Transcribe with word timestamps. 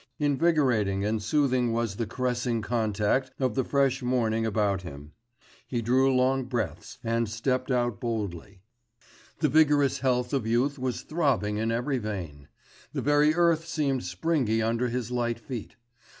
Invigorating 0.17 1.05
and 1.05 1.21
soothing 1.21 1.73
was 1.73 1.97
the 1.97 2.07
caressing 2.07 2.63
contact 2.63 3.29
of 3.39 3.53
the 3.53 3.63
fresh 3.63 4.01
morning 4.01 4.47
about 4.47 4.81
him. 4.81 5.11
He 5.67 5.83
drew 5.83 6.11
long 6.11 6.45
breaths, 6.45 6.97
and 7.03 7.29
stepped 7.29 7.69
out 7.69 7.99
boldly; 7.99 8.61
the 9.41 9.47
vigorous 9.47 9.99
health 9.99 10.33
of 10.33 10.47
youth 10.47 10.79
was 10.79 11.03
throbbing 11.03 11.57
in 11.57 11.71
every 11.71 11.99
vein; 11.99 12.47
the 12.93 13.01
very 13.03 13.35
earth 13.35 13.67
seemed 13.67 14.03
springy 14.03 14.59
under 14.59 14.87
his 14.87 15.11
light 15.11 15.37
feet. 15.39 15.75